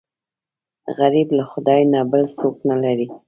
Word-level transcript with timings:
غریب 0.97 1.27
له 1.37 1.43
خدای 1.51 1.81
نه 1.93 2.01
بل 2.11 2.23
څوک 2.37 2.55
نه 2.69 2.75
لري 2.83 3.07